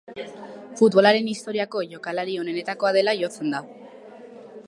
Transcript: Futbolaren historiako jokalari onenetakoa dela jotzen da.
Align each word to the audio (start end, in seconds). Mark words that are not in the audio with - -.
Futbolaren 0.79 1.29
historiako 1.33 1.83
jokalari 1.91 2.39
onenetakoa 2.45 2.93
dela 2.99 3.17
jotzen 3.21 3.57
da. 3.57 3.63